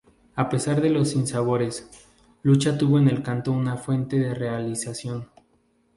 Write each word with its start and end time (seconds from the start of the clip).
A 0.35 0.49
pesar 0.49 0.81
de 0.81 0.89
los 0.89 1.09
sinsabores, 1.09 1.87
Lucha 2.41 2.75
tuvo 2.75 2.97
en 2.97 3.07
el 3.07 3.21
canto 3.21 3.51
una 3.51 3.77
fuente 3.77 4.17
de 4.17 4.33
realización. 4.33 5.27